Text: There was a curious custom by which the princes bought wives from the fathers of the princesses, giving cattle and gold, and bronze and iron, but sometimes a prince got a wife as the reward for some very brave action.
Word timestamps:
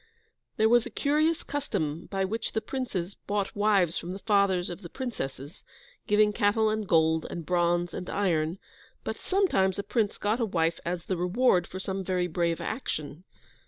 There 0.57 0.67
was 0.67 0.87
a 0.87 0.89
curious 0.89 1.43
custom 1.43 2.07
by 2.07 2.25
which 2.25 2.53
the 2.53 2.59
princes 2.59 3.13
bought 3.27 3.55
wives 3.55 3.99
from 3.99 4.13
the 4.13 4.17
fathers 4.25 4.71
of 4.71 4.81
the 4.81 4.89
princesses, 4.89 5.63
giving 6.07 6.33
cattle 6.33 6.71
and 6.71 6.87
gold, 6.87 7.27
and 7.29 7.45
bronze 7.45 7.93
and 7.93 8.09
iron, 8.09 8.57
but 9.03 9.19
sometimes 9.19 9.77
a 9.77 9.83
prince 9.83 10.17
got 10.17 10.39
a 10.39 10.45
wife 10.45 10.79
as 10.85 11.05
the 11.05 11.17
reward 11.17 11.67
for 11.67 11.79
some 11.79 12.03
very 12.03 12.25
brave 12.25 12.59
action. 12.59 13.25